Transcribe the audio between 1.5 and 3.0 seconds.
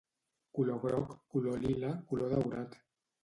lila, color daurat.